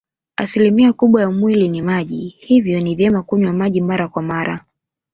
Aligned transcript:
Asilimia 0.35 0.93
kubwa 0.93 1.21
ya 1.21 1.31
mwili 1.31 1.69
ni 1.69 1.81
maji 1.81 2.27
hivyo 2.39 2.79
ni 2.79 2.95
vyema 2.95 3.23
kunywa 3.23 3.53
maji 3.53 3.81
mara 3.81 4.07
kwa 4.07 4.21
mara 4.21 4.65